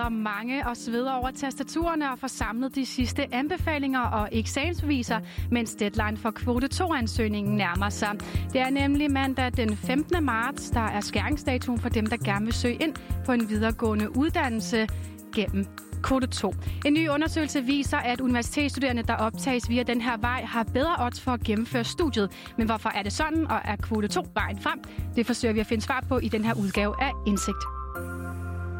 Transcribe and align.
sidder 0.00 0.10
mange 0.10 0.66
og 0.66 0.76
sveder 0.76 1.12
over 1.12 1.30
tastaturerne 1.30 2.12
og 2.12 2.18
får 2.18 2.26
samlet 2.26 2.74
de 2.74 2.86
sidste 2.86 3.34
anbefalinger 3.34 4.00
og 4.00 4.28
eksamensbeviser, 4.32 5.20
mens 5.50 5.74
deadline 5.74 6.16
for 6.16 6.30
kvote 6.30 6.68
2-ansøgningen 6.74 7.56
nærmer 7.56 7.88
sig. 7.88 8.16
Det 8.52 8.60
er 8.60 8.70
nemlig 8.70 9.10
mandag 9.10 9.52
den 9.56 9.76
15. 9.76 10.24
marts, 10.24 10.70
der 10.70 10.80
er 10.80 11.00
skæringsdatoen 11.00 11.78
for 11.78 11.88
dem, 11.88 12.06
der 12.06 12.16
gerne 12.16 12.44
vil 12.44 12.54
søge 12.54 12.74
ind 12.74 12.94
på 13.26 13.32
en 13.32 13.48
videregående 13.48 14.16
uddannelse 14.16 14.88
gennem 15.34 15.66
kvote 16.02 16.26
2. 16.26 16.54
En 16.86 16.92
ny 16.92 17.08
undersøgelse 17.08 17.60
viser, 17.60 17.98
at 17.98 18.20
universitetsstuderende, 18.20 19.02
der 19.02 19.14
optages 19.14 19.68
via 19.68 19.82
den 19.82 20.00
her 20.00 20.16
vej, 20.16 20.44
har 20.44 20.62
bedre 20.62 21.06
odds 21.06 21.20
for 21.20 21.32
at 21.32 21.40
gennemføre 21.40 21.84
studiet. 21.84 22.30
Men 22.58 22.66
hvorfor 22.66 22.88
er 22.88 23.02
det 23.02 23.12
sådan, 23.12 23.46
og 23.50 23.60
er 23.64 23.76
kvote 23.76 24.08
2 24.08 24.26
vejen 24.34 24.60
frem? 24.60 24.80
Det 25.16 25.26
forsøger 25.26 25.54
vi 25.54 25.60
at 25.60 25.66
finde 25.66 25.82
svar 25.82 26.04
på 26.08 26.18
i 26.18 26.28
den 26.28 26.44
her 26.44 26.54
udgave 26.54 27.02
af 27.02 27.10
Indsigt. 27.26 27.79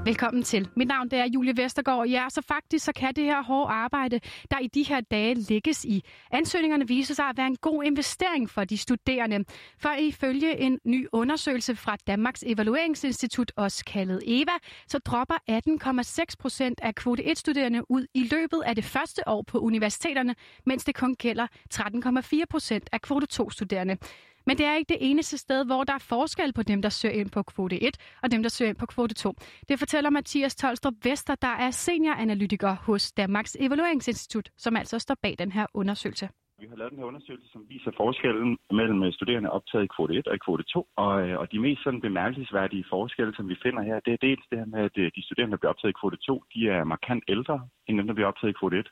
Velkommen 0.04 0.42
til. 0.42 0.68
Mit 0.76 0.88
navn 0.88 1.08
det 1.08 1.18
er 1.18 1.26
Julie 1.34 1.56
Vestergaard. 1.56 2.08
Ja, 2.08 2.26
så 2.28 2.42
faktisk 2.48 2.84
så 2.84 2.92
kan 2.92 3.14
det 3.14 3.24
her 3.24 3.42
hårde 3.42 3.72
arbejde, 3.72 4.20
der 4.50 4.58
i 4.58 4.66
de 4.66 4.82
her 4.82 5.00
dage 5.00 5.34
lægges 5.34 5.84
i 5.84 6.04
ansøgningerne, 6.30 6.88
vise 6.88 7.14
sig 7.14 7.24
at 7.24 7.36
være 7.36 7.46
en 7.46 7.56
god 7.56 7.84
investering 7.84 8.50
for 8.50 8.64
de 8.64 8.78
studerende. 8.78 9.44
For 9.78 9.90
ifølge 9.98 10.58
en 10.58 10.78
ny 10.84 11.06
undersøgelse 11.12 11.76
fra 11.76 11.96
Danmarks 12.06 12.44
Evalueringsinstitut, 12.46 13.52
også 13.56 13.84
kaldet 13.84 14.22
EVA, 14.26 14.52
så 14.88 14.98
dropper 14.98 15.34
18,6 15.50 16.34
procent 16.38 16.80
af 16.82 16.94
kvote 16.94 17.22
1-studerende 17.22 17.90
ud 17.90 18.06
i 18.14 18.28
løbet 18.32 18.62
af 18.66 18.74
det 18.74 18.84
første 18.84 19.28
år 19.28 19.42
på 19.42 19.58
universiteterne, 19.58 20.34
mens 20.66 20.84
det 20.84 20.94
kun 20.94 21.14
gælder 21.14 21.46
13,4 21.74 22.42
procent 22.50 22.88
af 22.92 23.02
kvote 23.02 23.26
2-studerende. 23.32 23.96
Men 24.46 24.58
det 24.58 24.66
er 24.66 24.76
ikke 24.76 24.88
det 24.88 25.10
eneste 25.10 25.38
sted, 25.38 25.64
hvor 25.64 25.84
der 25.84 25.92
er 25.92 26.04
forskel 26.08 26.52
på 26.52 26.62
dem, 26.62 26.82
der 26.82 26.88
søger 26.88 27.14
ind 27.14 27.30
på 27.30 27.42
kvote 27.42 27.82
1 27.82 27.96
og 28.22 28.30
dem, 28.30 28.42
der 28.42 28.48
søger 28.48 28.68
ind 28.68 28.78
på 28.78 28.86
kvote 28.86 29.14
2. 29.14 29.34
Det 29.68 29.78
fortæller 29.78 30.10
Mathias 30.10 30.54
Tolstrup 30.56 30.94
Vester, 31.04 31.34
der 31.34 31.54
er 31.64 31.70
senioranalytiker 31.70 32.74
hos 32.74 33.12
Danmarks 33.12 33.56
Evalueringsinstitut, 33.60 34.48
som 34.56 34.76
altså 34.76 34.98
står 34.98 35.16
bag 35.22 35.34
den 35.38 35.52
her 35.52 35.66
undersøgelse. 35.74 36.28
Vi 36.62 36.66
har 36.70 36.76
lavet 36.76 36.92
den 36.92 36.98
her 36.98 37.10
undersøgelse, 37.12 37.48
som 37.52 37.62
viser 37.68 37.92
forskellen 37.96 38.58
mellem 38.70 39.02
øh, 39.02 39.12
studerende 39.12 39.50
optaget 39.50 39.84
i 39.84 39.92
kvote 39.96 40.14
1 40.14 40.28
og 40.28 40.34
i 40.34 40.44
kvote 40.46 40.62
2. 40.62 40.88
Og, 40.96 41.12
øh, 41.28 41.38
og 41.40 41.52
de 41.52 41.58
mest 41.58 41.82
sådan 41.84 42.00
bemærkelsesværdige 42.00 42.84
forskelle, 42.90 43.34
som 43.34 43.48
vi 43.48 43.56
finder 43.62 43.82
her, 43.82 44.00
det 44.00 44.12
er 44.12 44.24
dels 44.28 44.44
det 44.50 44.58
her 44.58 44.66
med, 44.74 44.80
at 44.88 44.96
øh, 45.02 45.10
de 45.16 45.24
studerende, 45.24 45.52
der 45.52 45.60
bliver 45.60 45.72
optaget 45.72 45.92
i 45.92 46.00
kvote 46.00 46.16
2, 46.16 46.44
de 46.54 46.60
er 46.68 46.84
markant 46.84 47.24
ældre 47.28 47.56
end 47.86 47.98
dem, 47.98 48.06
der 48.06 48.14
bliver 48.14 48.28
optaget 48.28 48.52
i 48.52 48.58
kvote 48.60 48.78
1. 48.78 48.88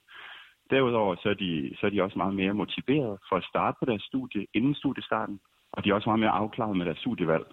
Derudover 0.71 1.17
så 1.23 1.29
er, 1.29 1.35
de, 1.35 1.77
så 1.81 1.87
er 1.87 1.91
de 1.91 2.03
også 2.03 2.19
meget 2.19 2.35
mere 2.35 2.55
motiveret 2.55 3.19
for 3.29 3.37
at 3.37 3.45
starte 3.51 3.77
på 3.81 3.85
deres 3.85 4.03
studie 4.03 4.47
inden 4.55 4.75
studiestarten, 4.75 5.41
og 5.73 5.85
de 5.85 5.91
er 5.91 5.95
også 5.95 6.09
meget 6.09 6.21
mere 6.21 6.39
afklaret 6.43 6.77
med 6.77 6.87
deres 6.87 6.99
studievalg. 6.99 7.47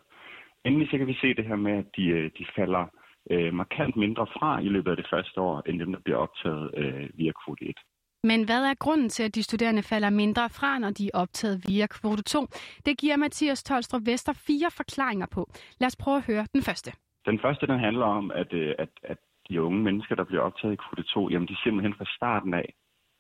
Endelig 0.66 0.88
så 0.92 0.98
kan 0.98 1.08
vi 1.08 1.18
se 1.22 1.34
det 1.34 1.46
her 1.46 1.56
med, 1.56 1.72
at 1.72 1.86
de, 1.98 2.06
øh, 2.06 2.32
de 2.38 2.46
falder 2.56 2.86
øh, 3.32 3.54
markant 3.54 3.96
mindre 3.96 4.28
fra 4.28 4.60
i 4.60 4.70
løbet 4.76 4.92
af 4.92 4.98
det 4.98 5.08
første 5.14 5.42
år, 5.42 5.62
end 5.70 5.80
dem, 5.80 5.92
der 5.92 6.00
bliver 6.00 6.18
optaget 6.18 6.72
øh, 6.78 7.10
via 7.14 7.32
kvote 7.46 7.66
1. 7.66 7.76
Men 8.24 8.46
hvad 8.46 8.64
er 8.72 8.74
grunden 8.74 9.10
til, 9.10 9.24
at 9.24 9.36
de 9.36 9.44
studerende 9.44 9.84
falder 9.84 10.10
mindre 10.10 10.50
fra, 10.50 10.80
når 10.80 10.90
de 10.90 11.06
er 11.14 11.18
optaget 11.20 11.64
via 11.68 11.88
kvote 11.88 12.24
2? 12.24 12.48
Det 12.86 12.98
giver 12.98 13.18
Mathias 13.18 13.64
Tolstrup 13.64 14.02
Vester 14.06 14.34
fire 14.48 14.70
forklaringer 14.72 15.28
på. 15.32 15.50
Lad 15.80 15.88
os 15.88 15.96
prøve 15.96 16.18
at 16.18 16.26
høre 16.26 16.46
den 16.54 16.62
første. 16.62 16.92
Den 17.26 17.40
første 17.40 17.68
den 17.68 17.80
handler 17.80 18.06
om, 18.06 18.32
at, 18.32 18.54
øh, 18.54 18.76
at, 18.80 18.90
at 19.04 19.18
de 19.50 19.62
unge 19.62 19.84
mennesker, 19.84 20.16
der 20.16 20.24
bliver 20.24 20.42
optaget 20.42 20.74
i 20.74 20.82
kvote 20.86 21.04
2, 21.04 21.30
jamen 21.30 21.48
de 21.48 21.56
simpelthen 21.64 21.94
fra 21.98 22.06
starten 22.18 22.54
af 22.54 22.74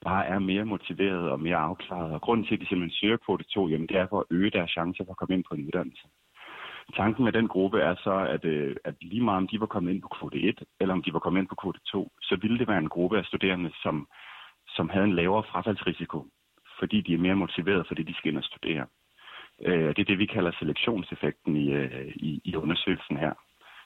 bare 0.10 0.26
er 0.26 0.40
mere 0.40 0.66
motiveret 0.66 1.30
og 1.34 1.40
mere 1.40 1.56
afklaret. 1.70 2.12
Og 2.14 2.22
grunden 2.22 2.46
til, 2.46 2.56
at 2.56 2.62
de 2.62 2.68
simpelthen 2.68 2.98
søger 3.00 3.18
kvote 3.18 3.44
2, 3.44 3.68
jamen 3.68 3.88
det 3.88 3.98
er 3.98 4.08
for 4.10 4.20
at 4.20 4.26
øge 4.30 4.50
deres 4.50 4.72
chancer 4.72 5.06
for 5.06 5.12
at 5.12 5.18
komme 5.18 5.36
ind 5.36 5.44
på 5.50 5.56
en 5.56 5.66
uddannelse. 5.66 6.08
Tanken 6.94 7.24
med 7.24 7.32
den 7.32 7.48
gruppe 7.48 7.80
er 7.82 7.96
så, 7.96 8.16
at, 8.36 8.46
øh, 8.46 8.76
at 8.84 8.96
lige 9.02 9.24
meget 9.24 9.38
om 9.38 9.48
de 9.48 9.60
var 9.60 9.66
kommet 9.66 9.92
ind 9.94 10.02
på 10.02 10.08
kvote 10.08 10.40
1, 10.40 10.64
eller 10.80 10.94
om 10.94 11.04
de 11.04 11.14
var 11.14 11.20
kommet 11.20 11.40
ind 11.40 11.48
på 11.48 11.56
kvote 11.56 11.80
2, 11.92 12.12
så 12.22 12.38
ville 12.42 12.60
det 12.60 12.68
være 12.68 12.78
en 12.78 12.90
gruppe 12.90 13.18
af 13.18 13.26
studerende, 13.26 13.72
som, 13.84 14.08
som 14.68 14.90
havde 14.90 15.06
en 15.06 15.16
lavere 15.16 15.44
frafaldsrisiko, 15.44 16.28
fordi 16.80 17.02
de 17.02 17.14
er 17.14 17.18
mere 17.18 17.36
motiveret 17.36 17.88
for 17.88 17.96
det, 17.96 18.08
de 18.08 18.16
skal 18.16 18.30
ind 18.30 18.38
og 18.38 18.44
studere. 18.44 18.86
Øh, 19.66 19.88
det 19.96 20.00
er 20.00 20.10
det, 20.12 20.20
vi 20.20 20.26
kalder 20.26 20.52
selektionseffekten 20.60 21.56
i, 21.56 21.72
øh, 21.72 22.08
i, 22.16 22.42
i 22.44 22.56
undersøgelsen 22.56 23.18
her. 23.18 23.34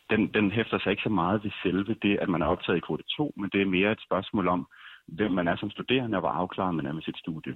Den, 0.09 0.33
den 0.33 0.51
hæfter 0.51 0.79
sig 0.79 0.91
ikke 0.91 1.03
så 1.03 1.09
meget 1.09 1.44
ved 1.44 1.51
selve 1.63 1.95
det, 2.01 2.17
at 2.17 2.29
man 2.29 2.41
er 2.41 2.45
optaget 2.45 2.77
i 2.77 2.85
kvote 2.88 3.03
2, 3.17 3.33
men 3.38 3.49
det 3.53 3.61
er 3.61 3.65
mere 3.65 3.91
et 3.91 4.01
spørgsmål 4.01 4.47
om, 4.47 4.67
hvem 5.17 5.31
man 5.31 5.47
er 5.47 5.57
som 5.57 5.69
studerende, 5.69 6.17
og 6.17 6.21
hvor 6.21 6.29
afklaret 6.29 6.75
man 6.75 6.85
er 6.85 6.93
med 6.93 7.01
sit 7.01 7.17
studie. 7.17 7.55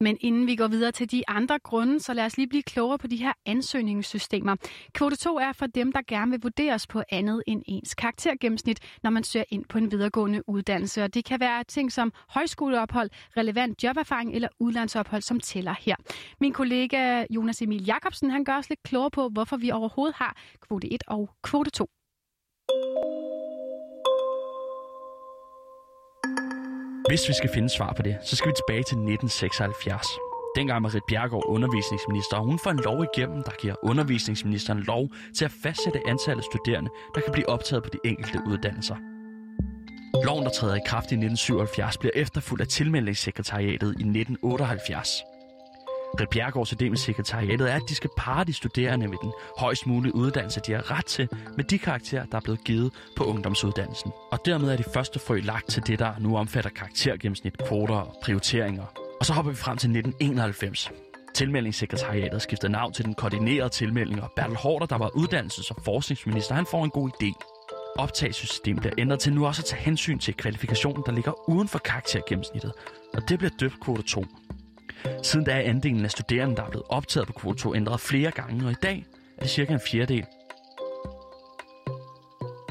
Men 0.00 0.16
inden 0.20 0.46
vi 0.46 0.56
går 0.56 0.68
videre 0.68 0.92
til 0.92 1.10
de 1.10 1.22
andre 1.28 1.58
grunde, 1.58 2.00
så 2.00 2.14
lad 2.14 2.24
os 2.24 2.36
lige 2.36 2.48
blive 2.48 2.62
klogere 2.62 2.98
på 2.98 3.06
de 3.06 3.16
her 3.16 3.32
ansøgningssystemer. 3.46 4.56
Kvote 4.94 5.16
2 5.16 5.38
er 5.38 5.52
for 5.52 5.66
dem, 5.66 5.92
der 5.92 6.00
gerne 6.08 6.30
vil 6.30 6.40
vurderes 6.42 6.86
på 6.86 7.02
andet 7.10 7.42
end 7.46 7.62
ens 7.68 7.94
karaktergennemsnit, 7.94 8.98
når 9.02 9.10
man 9.10 9.24
søger 9.24 9.44
ind 9.48 9.64
på 9.64 9.78
en 9.78 9.90
videregående 9.90 10.42
uddannelse. 10.48 11.04
Og 11.04 11.14
det 11.14 11.24
kan 11.24 11.40
være 11.40 11.64
ting 11.64 11.92
som 11.92 12.12
højskoleophold, 12.28 13.10
relevant 13.36 13.84
joberfaring 13.84 14.34
eller 14.34 14.48
udlandsophold, 14.60 15.22
som 15.22 15.40
tæller 15.40 15.74
her. 15.80 15.96
Min 16.40 16.52
kollega 16.52 17.24
Jonas 17.30 17.62
Emil 17.62 17.84
Jakobsen, 17.84 18.30
han 18.30 18.44
gør 18.44 18.56
os 18.56 18.68
lidt 18.68 18.82
klogere 18.82 19.10
på, 19.10 19.28
hvorfor 19.28 19.56
vi 19.56 19.70
overhovedet 19.70 20.16
har 20.16 20.36
kvote 20.60 20.92
1 20.92 21.02
og 21.06 21.30
kvote 21.42 21.70
2. 21.70 21.90
Hvis 27.08 27.28
vi 27.28 27.34
skal 27.34 27.50
finde 27.54 27.68
svar 27.68 27.92
på 27.92 28.02
det, 28.02 28.16
så 28.22 28.36
skal 28.36 28.48
vi 28.48 28.54
tilbage 28.56 28.82
til 28.82 28.96
1976. 28.96 30.06
Dengang 30.56 30.84
var 30.84 30.94
Rit 30.94 31.04
Bjergård 31.04 31.44
undervisningsminister, 31.46 32.36
og 32.36 32.44
hun 32.44 32.58
får 32.58 32.70
en 32.70 32.80
lov 32.84 33.06
igennem, 33.14 33.42
der 33.42 33.50
giver 33.60 33.74
undervisningsministeren 33.82 34.80
lov 34.80 35.08
til 35.36 35.44
at 35.44 35.50
fastsætte 35.62 36.00
antallet 36.06 36.42
af 36.42 36.48
studerende, 36.52 36.90
der 37.14 37.20
kan 37.20 37.32
blive 37.32 37.48
optaget 37.48 37.82
på 37.82 37.90
de 37.92 37.98
enkelte 38.04 38.38
uddannelser. 38.46 38.96
Loven, 40.24 40.44
der 40.44 40.50
træder 40.50 40.74
i 40.74 40.86
kraft 40.86 41.12
i 41.12 41.14
1977, 41.14 41.98
bliver 41.98 42.12
efterfulgt 42.14 42.62
af 42.62 42.68
tilmeldingssekretariatet 42.68 43.88
i 43.88 44.04
1978. 44.08 45.31
Red 46.20 46.26
Bjergårds 46.26 46.72
idé 46.72 46.88
med 46.88 46.96
sekretariatet 46.96 47.70
er, 47.70 47.74
at 47.74 47.82
de 47.88 47.94
skal 47.94 48.10
parre 48.16 48.44
de 48.44 48.52
studerende 48.52 49.08
med 49.08 49.18
den 49.22 49.32
højst 49.58 49.86
mulige 49.86 50.14
uddannelse, 50.14 50.60
de 50.66 50.72
har 50.72 50.98
ret 50.98 51.06
til, 51.06 51.28
med 51.56 51.64
de 51.64 51.78
karakterer, 51.78 52.24
der 52.24 52.36
er 52.36 52.40
blevet 52.40 52.64
givet 52.64 52.92
på 53.16 53.24
ungdomsuddannelsen. 53.24 54.12
Og 54.32 54.38
dermed 54.44 54.72
er 54.72 54.76
de 54.76 54.84
første 54.94 55.18
frø 55.18 55.40
lagt 55.40 55.70
til 55.70 55.86
det, 55.86 55.98
der 55.98 56.12
nu 56.20 56.36
omfatter 56.36 56.70
karaktergennemsnit, 56.70 57.58
kvoter 57.66 57.94
og 57.94 58.16
prioriteringer. 58.22 58.84
Og 59.20 59.26
så 59.26 59.32
hopper 59.32 59.52
vi 59.52 59.56
frem 59.56 59.76
til 59.76 59.90
1991. 59.90 60.90
Tilmeldingssekretariatet 61.34 62.42
skiftede 62.42 62.72
navn 62.72 62.92
til 62.92 63.04
den 63.04 63.14
koordinerede 63.14 63.68
tilmelding, 63.68 64.22
og 64.22 64.32
Bertel 64.36 64.56
Hårder, 64.56 64.86
der 64.86 64.98
var 64.98 65.10
uddannelses- 65.16 65.74
og 65.74 65.82
forskningsminister, 65.84 66.54
han 66.54 66.66
får 66.66 66.84
en 66.84 66.90
god 66.90 67.10
idé. 67.22 67.32
Optagelsesystemet 67.98 68.80
bliver 68.80 68.94
ændret 68.98 69.20
til 69.20 69.32
nu 69.32 69.46
også 69.46 69.62
at 69.62 69.66
tage 69.66 69.82
hensyn 69.82 70.18
til 70.18 70.34
kvalifikationen, 70.34 71.02
der 71.06 71.12
ligger 71.12 71.50
uden 71.50 71.68
for 71.68 71.78
karaktergennemsnittet, 71.78 72.72
og 73.14 73.28
det 73.28 73.38
bliver 73.38 73.52
døbt 73.60 73.80
kvote 73.80 74.02
2. 74.02 74.24
Siden 75.22 75.46
da 75.46 75.52
er 75.52 75.70
andelen 75.70 76.04
af 76.04 76.10
studerende, 76.10 76.56
der 76.56 76.62
er 76.62 76.70
blevet 76.70 76.86
optaget 76.88 77.26
på 77.26 77.32
kvote 77.32 77.58
2, 77.58 77.74
ændret 77.74 78.00
flere 78.00 78.30
gange, 78.30 78.66
og 78.66 78.72
i 78.72 78.76
dag 78.82 79.04
er 79.36 79.42
det 79.42 79.50
cirka 79.50 79.72
en 79.72 79.80
fjerdedel. 79.80 80.26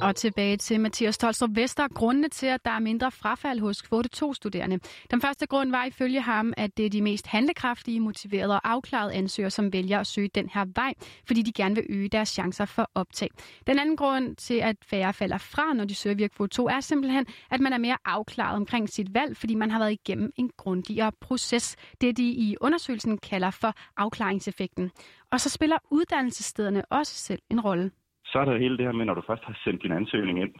Og 0.01 0.15
tilbage 0.15 0.57
til 0.57 0.79
Mathias 0.79 1.17
Tolstrup 1.17 1.49
Vester. 1.55 1.87
Grundene 1.87 2.29
til, 2.29 2.45
at 2.45 2.65
der 2.65 2.71
er 2.71 2.79
mindre 2.79 3.11
frafald 3.11 3.59
hos 3.59 3.81
kvote 3.81 4.09
2-studerende. 4.15 4.79
Den 5.11 5.21
første 5.21 5.47
grund 5.47 5.71
var 5.71 5.85
ifølge 5.85 6.21
ham, 6.21 6.53
at 6.57 6.77
det 6.77 6.85
er 6.85 6.89
de 6.89 7.01
mest 7.01 7.27
handlekraftige, 7.27 7.99
motiverede 7.99 8.53
og 8.53 8.71
afklarede 8.71 9.13
ansøgere, 9.13 9.49
som 9.49 9.73
vælger 9.73 9.99
at 9.99 10.07
søge 10.07 10.27
den 10.35 10.49
her 10.53 10.65
vej, 10.75 10.93
fordi 11.27 11.41
de 11.41 11.51
gerne 11.51 11.75
vil 11.75 11.85
øge 11.89 12.09
deres 12.09 12.29
chancer 12.29 12.65
for 12.65 12.89
optag. 12.95 13.29
Den 13.67 13.79
anden 13.79 13.97
grund 13.97 14.35
til, 14.35 14.53
at 14.53 14.75
færre 14.85 15.13
falder 15.13 15.37
fra, 15.37 15.73
når 15.73 15.85
de 15.85 15.95
søger 15.95 16.15
via 16.15 16.27
kvote 16.27 16.55
2, 16.55 16.67
er 16.67 16.79
simpelthen, 16.79 17.25
at 17.51 17.59
man 17.59 17.73
er 17.73 17.77
mere 17.77 17.97
afklaret 18.05 18.55
omkring 18.55 18.89
sit 18.89 19.13
valg, 19.13 19.37
fordi 19.37 19.55
man 19.55 19.71
har 19.71 19.79
været 19.79 19.91
igennem 19.91 20.31
en 20.35 20.51
grundigere 20.57 21.11
proces. 21.21 21.75
Det 22.01 22.17
de 22.17 22.23
i 22.23 22.55
undersøgelsen 22.61 23.17
kalder 23.17 23.51
for 23.51 23.73
afklaringseffekten. 23.97 24.91
Og 25.31 25.41
så 25.41 25.49
spiller 25.49 25.77
uddannelsesstederne 25.91 26.85
også 26.85 27.13
selv 27.13 27.41
en 27.49 27.61
rolle 27.61 27.91
så 28.31 28.39
er 28.39 28.45
der 28.45 28.57
hele 28.57 28.77
det 28.77 28.85
her 28.85 28.91
med, 28.91 29.05
når 29.05 29.13
du 29.13 29.23
først 29.27 29.43
har 29.43 29.59
sendt 29.63 29.83
din 29.83 29.91
ansøgning 29.91 30.41
ind, 30.41 30.53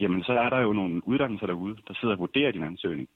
jamen 0.00 0.22
så 0.22 0.32
er 0.32 0.48
der 0.48 0.60
jo 0.60 0.72
nogle 0.72 1.08
uddannelser 1.08 1.46
derude, 1.46 1.76
der 1.88 1.94
sidder 1.94 2.14
og 2.14 2.20
vurderer 2.20 2.52
din 2.52 2.64
ansøgning. 2.64 3.08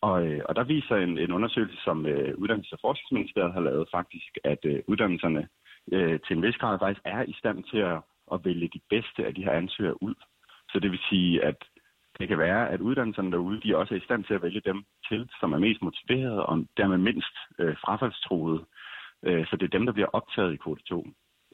Og, 0.00 0.26
øh, 0.26 0.42
og 0.48 0.56
der 0.56 0.64
viser 0.64 0.96
en, 0.96 1.18
en 1.18 1.32
undersøgelse, 1.32 1.76
som 1.84 2.06
øh, 2.06 2.34
Uddannelses- 2.38 2.72
og 2.72 2.78
Forskningsministeriet 2.80 3.52
har 3.52 3.60
lavet 3.60 3.88
faktisk, 3.90 4.38
at 4.44 4.58
øh, 4.64 4.82
uddannelserne 4.86 5.48
øh, 5.92 6.20
til 6.20 6.36
en 6.36 6.42
vis 6.42 6.56
grad 6.56 6.78
faktisk 6.78 7.00
er 7.04 7.22
i 7.22 7.32
stand 7.32 7.64
til 7.64 7.78
at, 7.78 7.98
at 8.32 8.44
vælge 8.44 8.68
de 8.74 8.80
bedste 8.90 9.26
af 9.26 9.34
de 9.34 9.44
her 9.44 9.52
ansøgere 9.52 10.02
ud. 10.02 10.14
Så 10.70 10.80
det 10.80 10.90
vil 10.90 11.00
sige, 11.10 11.44
at 11.44 11.56
det 12.18 12.28
kan 12.28 12.38
være, 12.38 12.70
at 12.70 12.80
uddannelserne 12.80 13.32
derude, 13.32 13.60
de 13.60 13.76
også 13.76 13.94
er 13.94 13.98
i 13.98 14.04
stand 14.04 14.24
til 14.24 14.34
at 14.34 14.42
vælge 14.42 14.62
dem 14.64 14.84
til, 15.08 15.30
som 15.40 15.52
er 15.52 15.58
mest 15.58 15.82
motiverede 15.82 16.46
og 16.46 16.66
dermed 16.76 16.98
mindst 16.98 17.36
øh, 17.58 17.76
frafaldstroede. 17.84 18.64
Øh, 19.22 19.46
så 19.46 19.56
det 19.56 19.62
er 19.66 19.78
dem, 19.78 19.86
der 19.86 19.92
bliver 19.92 20.08
optaget 20.12 20.52
i 20.52 20.56
kvote 20.56 20.82
2. 20.82 21.06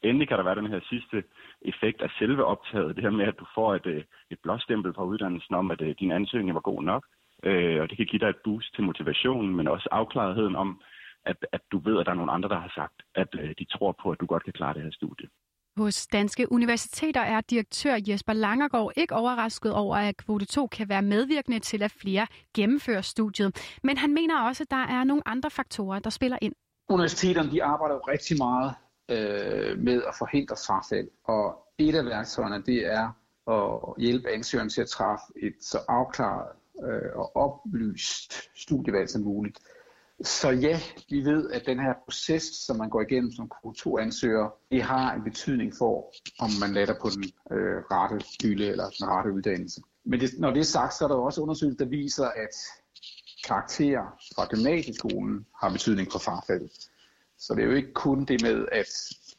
Endelig 0.03 0.27
kan 0.27 0.37
der 0.37 0.43
være 0.43 0.55
den 0.61 0.71
her 0.73 0.79
sidste 0.89 1.23
effekt 1.61 2.01
af 2.01 2.09
selve 2.19 2.45
optaget, 2.45 2.95
det 2.95 3.03
her 3.03 3.11
med, 3.11 3.25
at 3.25 3.39
du 3.39 3.45
får 3.55 3.75
et, 3.75 3.85
øh, 3.85 4.03
et 4.31 4.39
blåstempel 4.43 4.93
fra 4.93 5.03
uddannelsen 5.03 5.55
om, 5.55 5.71
at 5.71 5.81
øh, 5.81 5.95
din 5.99 6.11
ansøgning 6.11 6.53
var 6.55 6.69
god 6.71 6.83
nok, 6.83 7.03
øh, 7.43 7.81
og 7.81 7.89
det 7.89 7.97
kan 7.97 8.05
give 8.05 8.19
dig 8.19 8.29
et 8.29 8.43
boost 8.43 8.75
til 8.75 8.83
motivationen, 8.83 9.55
men 9.55 9.67
også 9.67 9.87
afklaretheden 9.91 10.55
om, 10.55 10.81
at, 11.25 11.45
at 11.51 11.61
du 11.71 11.77
ved, 11.79 11.99
at 11.99 12.05
der 12.05 12.11
er 12.11 12.15
nogle 12.15 12.31
andre, 12.31 12.49
der 12.49 12.59
har 12.59 12.71
sagt, 12.75 12.97
at 13.15 13.31
de 13.59 13.65
tror 13.65 13.95
på, 14.03 14.11
at 14.11 14.19
du 14.19 14.25
godt 14.25 14.43
kan 14.43 14.53
klare 14.53 14.73
det 14.73 14.83
her 14.83 14.91
studie. 14.91 15.27
Hos 15.77 16.07
Danske 16.07 16.51
Universiteter 16.51 17.21
er 17.21 17.41
direktør 17.41 17.97
Jesper 18.07 18.33
Langergaard 18.33 18.91
ikke 18.95 19.15
overrasket 19.15 19.73
over, 19.73 19.95
at 19.95 20.17
kvote 20.17 20.45
2 20.45 20.67
kan 20.67 20.89
være 20.89 21.01
medvirkende 21.01 21.59
til, 21.59 21.83
at 21.83 21.91
flere 21.91 22.27
gennemfører 22.55 23.01
studiet. 23.01 23.77
Men 23.83 23.97
han 23.97 24.13
mener 24.13 24.41
også, 24.41 24.63
at 24.63 24.71
der 24.71 24.85
er 24.95 25.03
nogle 25.03 25.23
andre 25.25 25.49
faktorer, 25.49 25.99
der 25.99 26.09
spiller 26.09 26.37
ind. 26.41 26.53
Universiteterne 26.89 27.51
de 27.51 27.63
arbejder 27.63 27.95
jo 27.95 28.01
rigtig 28.07 28.37
meget 28.37 28.75
øh, 29.11 29.79
med 29.79 30.03
at 30.03 30.15
forhindre 30.17 30.55
frafald, 30.67 31.07
og 31.23 31.67
et 31.77 31.95
af 31.95 32.05
værktøjerne 32.05 32.63
det 32.65 32.85
er 32.85 33.09
at 33.51 33.93
hjælpe 33.97 34.29
ansøgeren 34.29 34.69
til 34.69 34.81
at 34.81 34.87
træffe 34.87 35.23
et 35.35 35.55
så 35.61 35.79
afklaret 35.87 36.47
øh, 36.83 37.15
og 37.15 37.35
oplyst 37.35 38.33
studievalg 38.55 39.09
som 39.09 39.21
muligt. 39.21 39.59
Så 40.23 40.49
ja, 40.49 40.79
vi 41.09 41.25
ved, 41.25 41.51
at 41.51 41.63
den 41.65 41.79
her 41.79 41.93
proces, 42.05 42.43
som 42.43 42.77
man 42.77 42.89
går 42.89 43.01
igennem 43.01 43.31
som 43.31 43.51
Q2-ansøger, 43.55 44.49
det 44.71 44.81
har 44.81 45.13
en 45.13 45.23
betydning 45.23 45.73
for, 45.77 46.13
om 46.39 46.49
man 46.59 46.73
lander 46.73 46.93
på 47.01 47.09
den 47.09 47.23
øh, 47.57 47.77
rette 47.91 48.25
hylde 48.43 48.67
eller 48.67 48.89
den 48.89 49.07
rette 49.07 49.31
uddannelse. 49.31 49.81
Men 50.05 50.19
det, 50.19 50.29
når 50.39 50.51
det 50.51 50.59
er 50.59 50.63
sagt, 50.63 50.93
så 50.93 51.03
er 51.03 51.07
der 51.07 51.15
også 51.15 51.41
undersøgelser, 51.41 51.85
der 51.85 51.89
viser, 51.89 52.25
at 52.25 52.55
karakterer 53.47 54.17
fra 54.35 54.45
gymnasieskolen 54.45 55.45
har 55.61 55.69
betydning 55.69 56.11
for 56.11 56.19
farfaldet. 56.19 56.71
Så 57.41 57.53
det 57.55 57.61
er 57.63 57.67
jo 57.67 57.73
ikke 57.73 57.93
kun 57.93 58.25
det 58.25 58.41
med, 58.43 58.65
at 58.71 58.89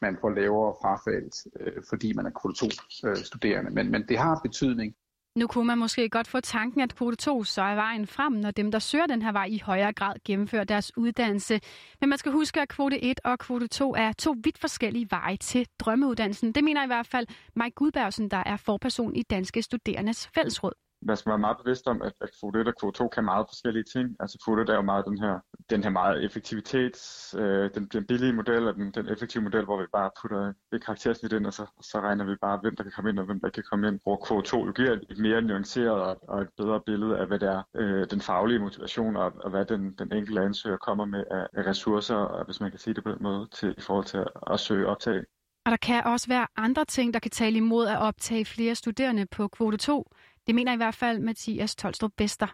man 0.01 0.17
får 0.21 0.29
lavere 0.29 0.73
frafald, 0.81 1.31
øh, 1.59 1.83
fordi 1.89 2.13
man 2.13 2.25
er 2.25 2.31
Q2-studerende, 2.39 3.71
men, 3.71 3.91
men 3.91 4.07
det 4.09 4.17
har 4.17 4.39
betydning. 4.43 4.95
Nu 5.35 5.47
kunne 5.47 5.67
man 5.67 5.77
måske 5.77 6.09
godt 6.09 6.27
få 6.27 6.39
tanken, 6.39 6.81
at 6.81 6.95
kvote 6.95 7.15
2 7.17 7.43
så 7.43 7.61
er 7.61 7.75
vejen 7.75 8.07
frem, 8.07 8.33
når 8.33 8.51
dem, 8.51 8.71
der 8.71 8.79
søger 8.79 9.05
den 9.05 9.21
her 9.21 9.31
vej, 9.31 9.45
i 9.45 9.59
højere 9.59 9.93
grad 9.93 10.15
gennemfører 10.25 10.63
deres 10.63 10.97
uddannelse. 10.97 11.59
Men 12.01 12.09
man 12.09 12.17
skal 12.17 12.31
huske, 12.31 12.61
at 12.61 12.69
kvote 12.69 13.03
1 13.03 13.19
og 13.23 13.39
kvote 13.39 13.67
2 13.67 13.95
er 13.95 14.11
to 14.11 14.35
vidt 14.43 14.57
forskellige 14.57 15.07
veje 15.11 15.37
til 15.37 15.67
drømmeuddannelsen. 15.79 16.51
Det 16.51 16.63
mener 16.63 16.83
i 16.83 16.87
hvert 16.87 17.07
fald 17.07 17.27
Mike 17.55 17.75
Gudbergsen, 17.75 18.31
der 18.31 18.43
er 18.45 18.57
forperson 18.57 19.15
i 19.15 19.23
Danske 19.23 19.61
Studerendes 19.61 20.27
Fællesråd 20.27 20.73
man 21.05 21.17
skal 21.17 21.29
være 21.29 21.39
meget 21.39 21.57
bevidst 21.63 21.87
om, 21.87 22.01
at, 22.01 22.13
at 22.21 22.29
kvote 22.39 22.59
1 22.59 22.67
og 22.67 22.75
kvote 22.79 22.97
2 22.97 23.07
kan 23.07 23.23
meget 23.23 23.45
forskellige 23.49 23.83
ting. 23.83 24.15
Altså 24.19 24.35
kvote 24.43 24.61
1 24.61 24.69
er 24.69 24.75
jo 24.75 24.81
meget 24.81 25.05
den 25.05 25.19
her, 25.19 25.35
den 25.69 25.83
her 25.83 25.89
meget 25.89 26.25
effektivitets, 26.25 27.35
øh, 27.37 27.69
den, 27.75 27.85
den 27.85 28.05
billige 28.05 28.33
model 28.33 28.67
og 28.67 28.75
den, 28.75 28.91
den 28.91 29.09
effektive 29.09 29.43
model, 29.43 29.65
hvor 29.65 29.81
vi 29.81 29.87
bare 29.93 30.09
putter 30.21 30.53
et 30.73 30.85
karaktersnit 30.85 31.33
ind, 31.33 31.45
og 31.45 31.53
så, 31.53 31.65
så 31.81 31.99
regner 31.99 32.25
vi 32.25 32.35
bare, 32.41 32.59
hvem 32.61 32.75
der 32.75 32.83
kan 32.83 32.91
komme 32.91 33.09
ind 33.09 33.19
og 33.19 33.25
hvem 33.25 33.39
der 33.39 33.49
kan 33.49 33.63
komme 33.69 33.87
ind. 33.87 33.99
Hvor 34.03 34.25
kvote 34.27 34.47
2 34.47 34.65
jo 34.65 34.71
giver 34.71 34.91
et 35.09 35.17
mere 35.17 35.41
nuanceret 35.41 36.01
og, 36.01 36.29
og 36.29 36.41
et 36.41 36.49
bedre 36.57 36.81
billede 36.85 37.17
af, 37.17 37.27
hvad 37.27 37.39
det 37.39 37.49
er, 37.49 37.61
øh, 37.75 38.07
den 38.11 38.21
faglige 38.21 38.59
motivation 38.59 39.15
og, 39.15 39.31
og 39.43 39.49
hvad 39.49 39.65
den, 39.65 39.95
den 39.99 40.13
enkelte 40.13 40.41
ansøger 40.41 40.77
kommer 40.77 41.05
med 41.05 41.23
af, 41.31 41.47
af 41.53 41.65
ressourcer, 41.65 42.15
og 42.15 42.45
hvis 42.45 42.61
man 42.61 42.71
kan 42.71 42.79
sige 42.79 42.93
det 42.93 43.03
på 43.03 43.11
den 43.11 43.23
måde, 43.23 43.47
til, 43.51 43.75
i 43.77 43.81
forhold 43.81 44.05
til 44.05 44.17
at, 44.17 44.27
at 44.51 44.59
søge 44.59 44.87
optag. 44.87 45.23
Og 45.65 45.71
der 45.71 45.77
kan 45.77 46.03
også 46.03 46.27
være 46.27 46.47
andre 46.55 46.85
ting, 46.85 47.13
der 47.13 47.19
kan 47.19 47.31
tale 47.31 47.57
imod 47.57 47.87
at 47.87 47.99
optage 47.99 48.45
flere 48.45 48.75
studerende 48.75 49.25
på 49.25 49.47
kvote 49.47 49.77
2. 49.77 50.11
Det 50.47 50.55
mener 50.55 50.73
i 50.73 50.77
hvert 50.77 50.95
fald 50.95 51.19
Mathias 51.19 51.75
Tolstrup 51.75 52.11
Bester. 52.17 52.47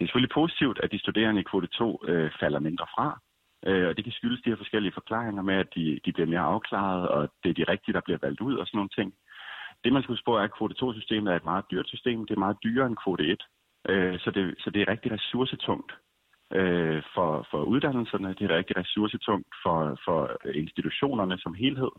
Det 0.00 0.04
er 0.04 0.08
selvfølgelig 0.08 0.38
positivt, 0.40 0.80
at 0.82 0.92
de 0.92 0.98
studerende 0.98 1.40
i 1.40 1.44
kvote 1.50 1.66
2 1.66 2.00
øh, 2.08 2.30
falder 2.40 2.58
mindre 2.58 2.86
fra. 2.94 3.20
Øh, 3.66 3.88
og 3.88 3.96
det 3.96 4.04
kan 4.04 4.12
skyldes 4.12 4.42
de 4.42 4.50
her 4.50 4.56
forskellige 4.56 4.92
forklaringer 4.92 5.42
med, 5.42 5.54
at 5.54 5.74
de, 5.74 6.00
de 6.04 6.12
bliver 6.12 6.26
mere 6.26 6.50
afklaret, 6.54 7.08
og 7.08 7.28
det 7.42 7.50
er 7.50 7.54
de 7.54 7.72
rigtige, 7.72 7.94
der 7.94 8.00
bliver 8.04 8.18
valgt 8.22 8.40
ud 8.40 8.54
og 8.56 8.66
sådan 8.66 8.78
nogle 8.78 8.96
ting. 8.98 9.14
Det 9.84 9.92
man 9.92 10.02
skal 10.02 10.12
huske 10.12 10.28
på 10.28 10.36
er, 10.36 10.42
at 10.42 10.56
kvote 10.56 10.74
2-systemet 10.82 11.32
er 11.32 11.36
et 11.36 11.50
meget 11.52 11.64
dyrt 11.70 11.88
system. 11.88 12.26
Det 12.26 12.34
er 12.34 12.44
meget 12.46 12.62
dyrere 12.64 12.86
end 12.86 12.96
kvote 13.04 13.24
1. 13.24 13.42
Øh, 13.88 14.18
så, 14.18 14.30
det, 14.30 14.54
så 14.58 14.70
det 14.70 14.82
er 14.82 14.92
rigtig 14.92 15.12
ressourcetungt 15.12 15.92
øh, 16.52 17.02
for, 17.14 17.46
for 17.50 17.62
uddannelserne. 17.62 18.34
Det 18.38 18.44
er 18.50 18.56
rigtig 18.56 18.76
ressourcetungt 18.76 19.48
for, 19.62 19.98
for 20.04 20.20
institutionerne 20.54 21.38
som 21.38 21.54
helhed. 21.54 21.92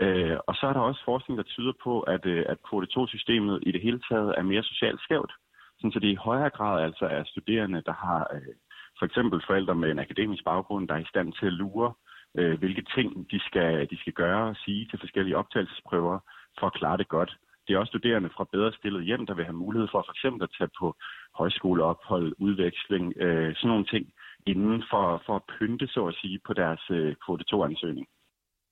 Øh, 0.00 0.36
og 0.46 0.54
så 0.54 0.66
er 0.66 0.72
der 0.72 0.80
også 0.80 1.02
forskning, 1.04 1.38
der 1.38 1.44
tyder 1.44 1.72
på, 1.84 2.00
at, 2.00 2.26
øh, 2.26 2.44
at 2.48 2.58
kvote 2.68 2.88
2-systemet 2.96 3.58
i 3.62 3.72
det 3.72 3.80
hele 3.80 4.00
taget 4.10 4.34
er 4.38 4.42
mere 4.42 4.62
socialt 4.62 5.00
skævt. 5.00 5.32
Sådan, 5.76 5.92
så 5.92 5.98
det 5.98 6.08
i 6.08 6.24
højere 6.28 6.50
grad 6.50 6.84
altså 6.84 7.04
er 7.06 7.24
studerende, 7.24 7.82
der 7.86 7.92
har 7.92 8.20
øh, 8.34 8.54
for 8.98 9.06
eksempel 9.06 9.42
forældre 9.46 9.74
med 9.74 9.90
en 9.90 9.98
akademisk 9.98 10.44
baggrund, 10.44 10.88
der 10.88 10.94
er 10.94 10.98
i 10.98 11.12
stand 11.12 11.32
til 11.32 11.46
at 11.46 11.52
lure, 11.52 11.92
øh, 12.38 12.58
hvilke 12.58 12.84
ting 12.94 13.30
de 13.30 13.40
skal, 13.40 13.90
de 13.90 13.98
skal 14.00 14.12
gøre 14.12 14.48
og 14.48 14.56
sige 14.64 14.86
til 14.90 14.98
forskellige 14.98 15.36
optagelsesprøver 15.36 16.18
for 16.58 16.66
at 16.66 16.74
klare 16.74 16.96
det 16.96 17.08
godt. 17.08 17.36
Det 17.68 17.74
er 17.74 17.78
også 17.78 17.90
studerende 17.90 18.30
fra 18.36 18.48
bedre 18.52 18.72
stillet 18.72 19.04
hjem, 19.04 19.26
der 19.26 19.34
vil 19.34 19.44
have 19.44 19.62
mulighed 19.64 19.88
for 19.92 20.02
for 20.06 20.12
eksempel 20.12 20.42
at 20.42 20.54
tage 20.58 20.70
på 20.80 20.96
højskoleophold, 21.34 22.32
udveksling, 22.38 23.12
øh, 23.16 23.54
sådan 23.56 23.68
nogle 23.68 23.86
ting, 23.86 24.12
inden 24.46 24.84
for, 24.90 25.22
for 25.26 25.36
at 25.36 25.42
pynte, 25.58 25.86
så 25.86 26.06
at 26.06 26.14
sige, 26.14 26.38
på 26.46 26.52
deres 26.52 26.82
øh, 26.90 27.14
kvote 27.24 27.44
2-ansøgning. 27.52 28.06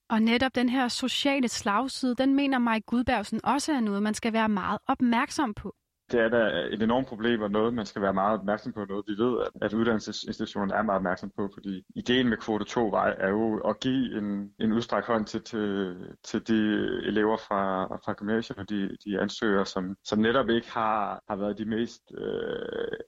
Og 0.09 0.23
netop 0.23 0.55
den 0.55 0.69
her 0.69 0.89
sociale 0.89 1.49
slagside, 1.49 2.15
den 2.15 2.35
mener 2.35 2.59
Mike 2.59 2.87
Gudbergsen 2.87 3.41
også 3.45 3.73
er 3.73 3.81
noget, 3.81 4.03
man 4.03 4.15
skal 4.15 4.33
være 4.33 4.49
meget 4.49 4.79
opmærksom 4.89 5.55
på. 5.55 5.75
Det 6.15 6.23
er 6.23 6.29
da 6.29 6.69
et 6.71 6.83
enormt 6.83 7.07
problem 7.07 7.43
og 7.43 7.51
noget, 7.51 7.75
man 7.75 7.87
skal 7.87 8.03
være 8.03 8.15
meget 8.15 8.39
opmærksom 8.39 8.73
på. 8.73 8.85
Noget 8.85 9.05
vi 9.09 9.23
ved, 9.23 9.41
at, 9.41 9.49
at 9.63 9.73
uddannelsesinstitutionerne 9.73 10.75
er 10.75 10.83
meget 10.83 10.97
opmærksom 10.97 11.31
på, 11.37 11.51
fordi 11.55 11.83
ideen 11.95 12.29
med 12.29 12.37
kvote 12.37 12.65
2 12.65 12.89
vej 12.89 13.15
er 13.19 13.29
jo 13.29 13.59
at 13.59 13.81
give 13.81 14.19
en, 14.19 14.51
en 14.61 14.73
udstrækt 14.73 15.07
hånd 15.07 15.27
til, 15.27 15.43
til, 15.43 15.97
til 16.25 16.49
de 16.49 16.61
elever 17.07 17.37
fra, 17.37 17.87
fra 17.87 18.13
gymnasiet 18.13 18.59
og 18.59 18.69
de, 18.69 18.97
de 19.05 19.21
ansøgere, 19.21 19.67
som, 19.67 19.97
som 20.05 20.19
netop 20.19 20.49
ikke 20.49 20.71
har, 20.73 21.23
har 21.29 21.37
været 21.37 21.59
de 21.59 21.65
mest, 21.65 22.03
øh, 22.19 22.99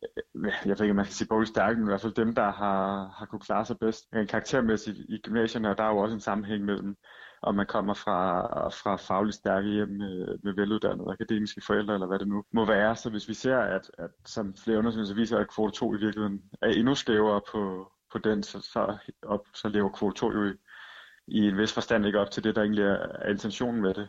jeg 0.44 0.78
ved 0.78 0.80
ikke, 0.80 0.90
om 0.90 0.96
man 0.96 1.04
kan 1.04 1.14
sige 1.14 1.28
bogligt 1.28 1.48
stærke, 1.48 1.78
men 1.78 1.88
i 1.88 1.90
hvert 1.90 2.00
fald 2.00 2.14
dem, 2.14 2.34
der 2.34 2.52
har, 2.52 3.08
har 3.18 3.26
kunne 3.26 3.40
klare 3.40 3.64
sig 3.64 3.76
bedst 3.80 4.04
karaktermæssigt 4.28 4.98
i 5.08 5.18
gymnasierne, 5.18 5.70
og 5.70 5.78
der 5.78 5.84
er 5.84 5.90
jo 5.90 5.98
også 5.98 6.14
en 6.14 6.20
sammenhæng 6.20 6.64
mellem 6.64 6.96
om 7.42 7.54
man 7.54 7.66
kommer 7.66 7.94
fra, 7.94 8.42
fra 8.68 8.96
fagligt 8.96 9.36
stærke 9.36 9.68
hjem 9.68 9.88
med, 9.88 10.38
med 10.42 10.54
veluddannede 10.54 11.12
akademiske 11.12 11.60
forældre, 11.66 11.94
eller 11.94 12.06
hvad 12.06 12.18
det 12.18 12.28
nu 12.28 12.44
må 12.52 12.64
være. 12.64 12.96
Så 12.96 13.10
hvis 13.10 13.28
vi 13.28 13.34
ser, 13.34 13.58
at, 13.58 13.90
at 13.98 14.10
som 14.24 14.54
flere 14.64 14.78
undersøgelser 14.78 15.14
viser, 15.14 15.38
at 15.38 15.50
kvote 15.54 15.76
2 15.76 15.94
i 15.94 15.98
virkeligheden 15.98 16.42
er 16.62 16.68
endnu 16.68 16.94
skævere 16.94 17.40
på, 17.52 17.92
på 18.12 18.18
den, 18.18 18.42
så, 18.42 18.60
så, 18.60 18.96
op, 19.22 19.40
så 19.54 19.68
lever 19.68 19.88
kvote 19.88 20.16
2 20.16 20.32
jo 20.32 20.44
i, 20.44 20.52
i 21.28 21.48
en 21.48 21.58
vis 21.58 21.72
forstand 21.72 22.06
ikke 22.06 22.20
op 22.20 22.30
til 22.30 22.44
det, 22.44 22.56
der 22.56 22.62
egentlig 22.62 22.84
er, 22.84 22.98
er 23.22 23.30
intentionen 23.30 23.82
med 23.82 23.94
det. 23.94 24.08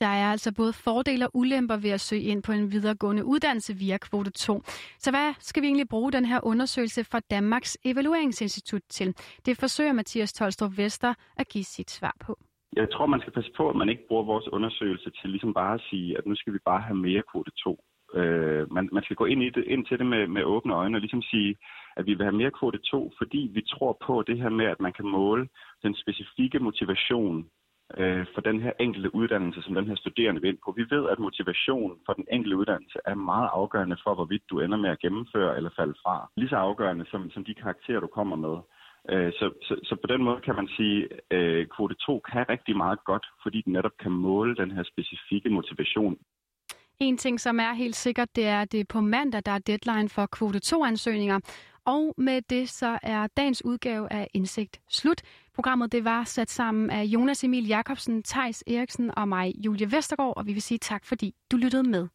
Der 0.00 0.08
er 0.08 0.30
altså 0.30 0.52
både 0.52 0.72
fordele 0.72 1.26
og 1.26 1.30
ulemper 1.34 1.76
ved 1.76 1.90
at 1.90 2.00
søge 2.00 2.22
ind 2.22 2.42
på 2.42 2.52
en 2.52 2.72
videregående 2.72 3.24
uddannelse 3.24 3.74
via 3.74 3.98
kvote 3.98 4.30
2. 4.30 4.62
Så 4.98 5.10
hvad 5.10 5.34
skal 5.38 5.62
vi 5.62 5.66
egentlig 5.66 5.88
bruge 5.88 6.12
den 6.12 6.24
her 6.24 6.40
undersøgelse 6.42 7.04
fra 7.04 7.20
Danmarks 7.20 7.78
Evalueringsinstitut 7.84 8.82
til? 8.88 9.14
Det 9.46 9.58
forsøger 9.58 9.92
Mathias 9.92 10.32
Tolstrup 10.32 10.76
Vester 10.76 11.14
at 11.36 11.48
give 11.48 11.64
sit 11.64 11.90
svar 11.90 12.16
på. 12.20 12.38
Jeg 12.76 12.90
tror, 12.90 13.06
man 13.06 13.20
skal 13.20 13.32
passe 13.32 13.52
på, 13.56 13.70
at 13.70 13.76
man 13.76 13.88
ikke 13.88 14.06
bruger 14.08 14.22
vores 14.22 14.48
undersøgelse 14.48 15.10
til 15.10 15.30
ligesom 15.30 15.54
bare 15.54 15.74
at 15.74 15.84
sige, 15.90 16.18
at 16.18 16.26
nu 16.26 16.34
skal 16.36 16.52
vi 16.52 16.58
bare 16.64 16.80
have 16.80 16.96
mere 16.96 17.22
kvote 17.32 17.50
2. 17.64 17.84
Øh, 18.14 18.72
man, 18.72 18.88
man 18.92 19.02
skal 19.02 19.16
gå 19.16 19.24
ind, 19.24 19.42
i 19.42 19.50
det, 19.50 19.64
ind 19.64 19.86
til 19.86 19.98
det 19.98 20.06
med, 20.06 20.26
med 20.26 20.42
åbne 20.44 20.74
øjne 20.74 20.96
og 20.96 21.00
ligesom 21.00 21.22
sige, 21.22 21.56
at 21.96 22.06
vi 22.06 22.14
vil 22.14 22.24
have 22.24 22.36
mere 22.36 22.50
kvote 22.50 22.78
2, 22.78 23.12
fordi 23.18 23.50
vi 23.54 23.62
tror 23.62 23.98
på 24.06 24.22
det 24.26 24.38
her 24.38 24.48
med, 24.48 24.66
at 24.66 24.80
man 24.80 24.92
kan 24.92 25.06
måle 25.06 25.48
den 25.82 25.94
specifikke 25.94 26.58
motivation 26.58 27.46
øh, 27.98 28.26
for 28.34 28.40
den 28.40 28.60
her 28.60 28.72
enkelte 28.80 29.14
uddannelse, 29.14 29.62
som 29.62 29.74
den 29.74 29.86
her 29.86 29.96
studerende 29.96 30.40
vil 30.40 30.48
ind 30.48 30.58
på. 30.64 30.74
Vi 30.76 30.84
ved, 30.90 31.08
at 31.08 31.18
motivation 31.18 31.98
for 32.06 32.12
den 32.12 32.26
enkelte 32.30 32.56
uddannelse 32.56 32.98
er 33.04 33.14
meget 33.14 33.50
afgørende 33.52 33.96
for, 34.04 34.14
hvorvidt 34.14 34.42
du 34.50 34.60
ender 34.60 34.78
med 34.78 34.90
at 34.90 34.98
gennemføre 34.98 35.56
eller 35.56 35.70
falde 35.76 35.94
fra. 36.02 36.30
Lige 36.36 36.48
så 36.48 36.56
afgørende 36.56 37.04
som, 37.10 37.30
som 37.30 37.44
de 37.44 37.54
karakterer, 37.54 38.00
du 38.00 38.06
kommer 38.06 38.36
med. 38.36 38.56
Øh, 39.10 39.32
så, 39.32 39.50
så, 39.62 39.74
så 39.82 39.96
på 40.02 40.06
den 40.06 40.22
måde 40.24 40.40
kan 40.40 40.54
man 40.54 40.68
sige, 40.76 41.08
at 41.30 41.36
øh, 41.36 41.66
kvote 41.76 41.94
2 41.94 42.20
kan 42.32 42.48
rigtig 42.48 42.76
meget 42.76 43.04
godt, 43.04 43.26
fordi 43.42 43.62
den 43.62 43.72
netop 43.72 43.96
kan 44.02 44.12
måle 44.12 44.56
den 44.56 44.70
her 44.70 44.82
specifikke 44.82 45.50
motivation. 45.50 46.18
En 47.00 47.18
ting, 47.18 47.40
som 47.40 47.60
er 47.60 47.72
helt 47.72 47.96
sikkert, 47.96 48.36
det 48.36 48.46
er, 48.46 48.60
at 48.60 48.72
det 48.72 48.80
er 48.80 48.84
på 48.88 49.00
mandag, 49.00 49.42
der 49.46 49.52
er 49.52 49.58
deadline 49.58 50.08
for 50.08 50.26
kvote 50.26 50.60
2-ansøgninger. 50.64 51.40
Og 51.84 52.14
med 52.16 52.42
det 52.42 52.68
så 52.68 52.98
er 53.02 53.26
dagens 53.36 53.64
udgave 53.64 54.12
af 54.12 54.28
Indsigt 54.34 54.80
slut. 54.88 55.22
Programmet 55.54 55.92
det 55.92 56.04
var 56.04 56.24
sat 56.24 56.50
sammen 56.50 56.90
af 56.90 57.04
Jonas 57.04 57.44
Emil 57.44 57.66
Jakobsen, 57.66 58.22
Tejs 58.22 58.64
Eriksen 58.66 59.18
og 59.18 59.28
mig, 59.28 59.52
Julie 59.64 59.92
Vestergaard, 59.92 60.36
og 60.36 60.46
vi 60.46 60.52
vil 60.52 60.62
sige 60.62 60.78
tak, 60.78 61.04
fordi 61.04 61.34
du 61.50 61.56
lyttede 61.56 61.90
med. 61.90 62.08